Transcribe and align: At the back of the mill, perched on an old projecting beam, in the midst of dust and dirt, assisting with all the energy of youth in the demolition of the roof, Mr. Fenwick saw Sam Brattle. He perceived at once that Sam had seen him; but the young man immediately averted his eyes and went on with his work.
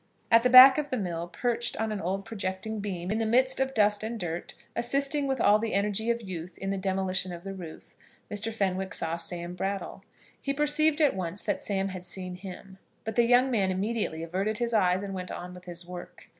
At 0.31 0.41
the 0.41 0.49
back 0.49 0.79
of 0.79 0.89
the 0.89 0.97
mill, 0.97 1.27
perched 1.27 1.77
on 1.77 1.91
an 1.91 2.01
old 2.01 2.25
projecting 2.25 2.79
beam, 2.79 3.11
in 3.11 3.19
the 3.19 3.23
midst 3.27 3.59
of 3.59 3.75
dust 3.75 4.01
and 4.01 4.19
dirt, 4.19 4.55
assisting 4.75 5.27
with 5.27 5.39
all 5.39 5.59
the 5.59 5.75
energy 5.75 6.09
of 6.09 6.23
youth 6.23 6.57
in 6.57 6.71
the 6.71 6.77
demolition 6.79 7.31
of 7.31 7.43
the 7.43 7.53
roof, 7.53 7.93
Mr. 8.31 8.51
Fenwick 8.51 8.95
saw 8.95 9.15
Sam 9.15 9.53
Brattle. 9.53 10.03
He 10.41 10.55
perceived 10.55 11.01
at 11.01 11.15
once 11.15 11.43
that 11.43 11.61
Sam 11.61 11.89
had 11.89 12.03
seen 12.03 12.33
him; 12.33 12.79
but 13.03 13.13
the 13.15 13.25
young 13.25 13.51
man 13.51 13.69
immediately 13.69 14.23
averted 14.23 14.57
his 14.57 14.73
eyes 14.73 15.03
and 15.03 15.13
went 15.13 15.29
on 15.29 15.53
with 15.53 15.65
his 15.65 15.85
work. 15.85 16.29